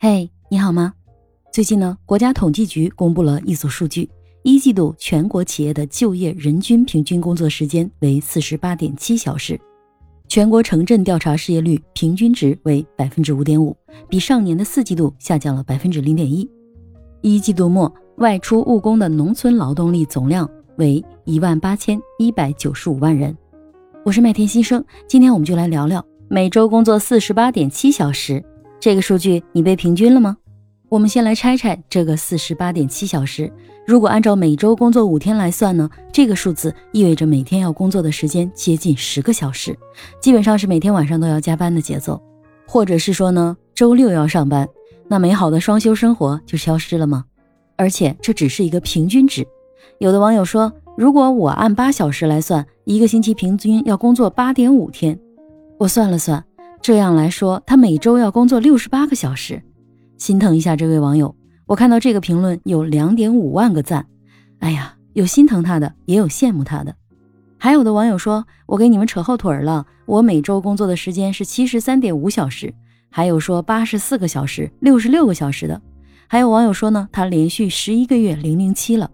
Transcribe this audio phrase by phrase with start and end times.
[0.00, 0.92] 嘿，你好吗？
[1.52, 4.08] 最近呢，国家统计局公布了一组数据，
[4.44, 9.60] 一季度全国企业的就业人均平均工作时间为四十八点七小时，
[10.28, 13.76] 全国城镇调查失业率平均值为百分之五点五，
[14.08, 16.48] 比上年的四季度下降了百分之零点一。
[17.20, 23.36] 一季度末外出务工的农村劳动力总量为一万八千一百九十五万人。
[24.04, 28.40] 我是麦田新生，今天我们就来聊聊每周工作四十八点七小时
[28.80, 30.36] 这个数据，你被平均了吗？
[30.88, 33.52] 我们先来拆拆这个四十八点七小时。
[33.86, 39.76] 如果按照每周工作五天来算呢，这个数字意味着每天要工作的时间接近十个小时，
[40.20, 42.22] 基本上是每天晚上都要加班的节奏，
[42.66, 44.68] 或者是说呢，周六要上班。
[45.08, 47.24] 那美好的双休生活就消失了吗？
[47.76, 49.46] 而且这只是一个平均值。
[49.98, 55.18] 有的网友说，如果我按八小时来算，一个星期平均要工作八点五天。
[55.78, 56.44] 我算了算，
[56.80, 59.62] 这样来说，他每周要工作六十八个小时。
[60.16, 61.34] 心疼一下这位网友。
[61.66, 64.06] 我看到这个评论有两点五万个赞。
[64.60, 66.94] 哎呀，有心疼他的，也有羡慕他的。
[67.58, 72.72] 还有的网友说，我给你们扯后腿了，我每周工作的时间是七十三点五小时。
[73.10, 75.80] 还有说八十四个小时、六十六个小时的，
[76.26, 79.10] 还有网友说呢，他连续十一个月零零七了。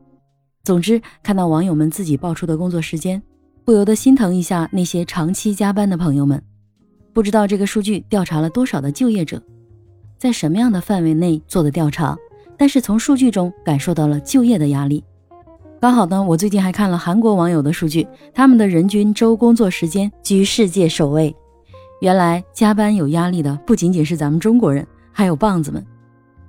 [0.63, 3.23] 总之，看到网友们自己报出的工作时间，
[3.65, 6.43] 不由得心疼一下那些长期加班的朋友们。
[7.15, 9.41] 不知道这个数据调查了多少的就业者，
[10.19, 12.19] 在什么样的范围内做的调查？
[12.57, 15.03] 但是从数据中感受到了就业的压力。
[15.81, 21.33] 刚好呢，我最近还看了韩国网友的数据，他们的人均周工作时间居世界首位。
[22.01, 25.85] 原来加班有压力的不仅仅是咱们中国人，还有棒子们。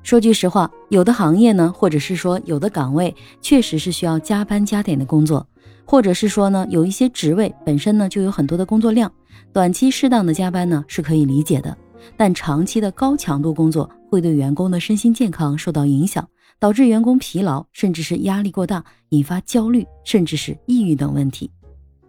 [0.01, 5.45] 说句实话，有的行业呢，或者是说有的岗位，确实是需要加班加点的工作，
[5.85, 9.11] 或者是说呢，有一些职位本身呢就有很多的工作量，
[9.53, 11.75] 短期适当的加班呢是可以理解的。
[12.15, 16.27] 但长期的高强度工作会对员工的身心健康受到影响，
[16.59, 21.49] 导致员工疲劳，甚至是压力过大，引发焦虑，甚至是抑郁等问题。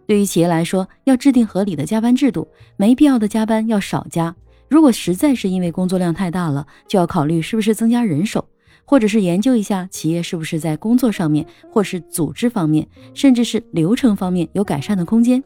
[0.05, 4.35] 对于企业来说，要制定合理的加班制度，没必要的加班要少加。
[4.69, 8.47] 如果实在是因为工作量太大了，就要考虑是不是增加人手，
[8.85, 15.43] 或者是研究一下企业是不是在工作上面，或是组织方面，甚至是流程方面有改善的空间。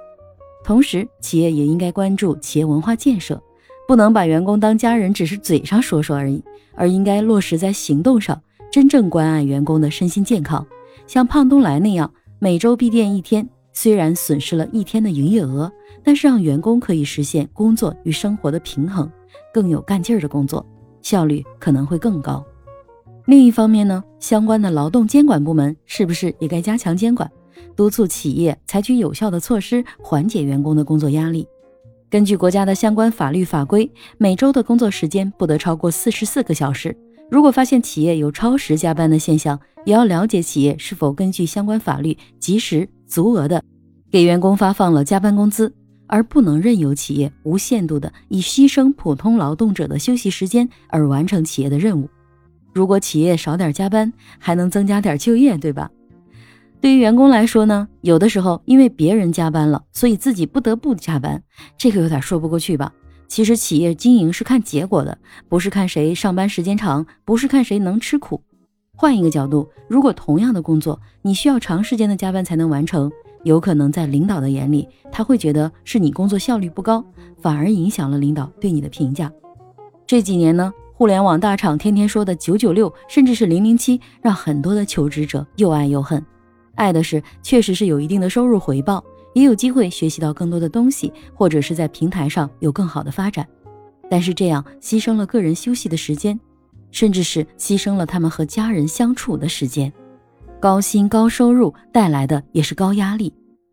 [0.64, 3.42] 同时，企业也应该关注企业文化建设，
[3.88, 6.44] 不能把员工当家人，只是嘴上说说而已，
[6.76, 8.42] 而应该落实在行动上，
[8.72, 10.66] 真正关爱员工的身心健康。
[11.08, 13.48] 像胖东来那样，每周闭店一天。
[13.74, 15.72] 虽然损失了一天的营业额，
[16.04, 19.10] 但是让员工可以实现工作与生活的平衡，
[19.54, 20.66] 更有干劲儿的工作，
[21.02, 22.44] 效率可能会更高。
[23.28, 27.32] 另一方面呢，相关的劳动监管部门是不是也该加强监管，
[27.76, 31.48] 督促企业采取有效的措施，缓解员工的工作压力？
[32.10, 36.96] 根据国家的相关法律法规，每周的工作时间不得超过四十四个小时。
[37.30, 42.88] 如果发现企业有超时加班的现象，也要了解企业是否根据相关法律及时。
[43.08, 43.62] 足额的
[44.10, 45.74] 给员工发放了加班工资，
[46.08, 52.08] 而不能任由企业无限度的以牺牲普通劳动者的休息时间而完成企业的任务。
[52.74, 55.92] 如果企业少点加班，还能增加点就业，对吧？
[56.82, 61.44] 对于员工来说呢，有的时候因为别人加班了，所以自己不得不加班，
[61.78, 62.92] 这个有点说不过去吧？
[63.28, 65.16] 其实企业经营是看结果的，
[65.48, 68.42] 不是看谁上班时间长，不是看谁能吃苦。
[68.98, 73.12] 换一个角度，如果同样的工作，你需要长时间的加班才能完成，
[73.44, 77.06] 有可能在领导的眼里，他会觉得是你工作效率不高，
[77.40, 79.32] 反而影响了领导对你的评价。
[80.08, 86.26] 这几年呢，互联网大厂天天说的九九六，甚至是零零七，让很多的求职者又爱又恨。
[86.82, 89.04] 爱的是确实是有一定的收入回报，
[89.36, 93.48] 也有机会学习到更多的东西，或者是在平台上有更好的发展，
[94.10, 96.40] 但是这样牺牲了个人休息的时间。
[96.90, 99.94] 甚至是牺牲了他们和家人相处的时间，
[100.60, 103.32] 高薪高收入带来的也是高压力。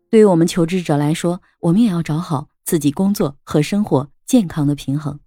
[0.09, 5.19] 对于我们求职者来说，我们也要找好自己工作和生活健康的平衡。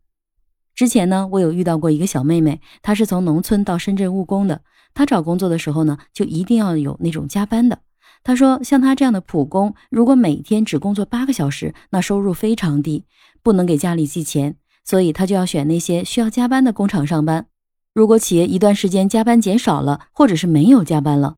[0.75, 4.63] 之前呢，我有遇到过一个小妹妹，她是从农村到深圳务工的。
[4.95, 7.81] 他找工作的时候呢，就一定要有那种加班的。
[8.25, 13.05] 他说，像他这样的普工，如果每天只工作八个小时，那收入非常低，
[13.43, 17.47] 不能给家里寄钱，所以他就要选那些需要加班的工厂上班。
[17.93, 21.37] 如果企业一段时间加班减少了，或者是没有加班了，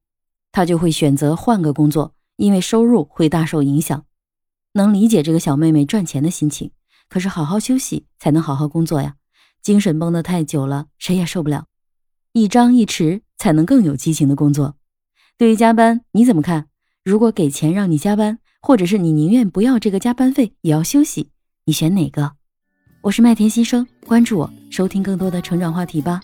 [0.53, 4.05] 他就会选择换个工作，因为收入会大受影响。
[4.75, 6.71] 能理解这个小妹妹赚钱的心情，
[7.09, 9.15] 可是好好休息才能好好工作呀。
[9.62, 11.67] 精神绷得太久了，谁也受不了。
[12.33, 14.76] 一张一弛才能更有激情的工作。
[15.36, 16.69] 对于加班，你怎么看？
[17.04, 21.31] 如果给钱让你加班，或者是你宁愿不要这个加班费也要休息，
[21.64, 22.32] 你选哪个？
[23.02, 26.20] 我是麦田新生，关注我，收听更多的成长话题吧。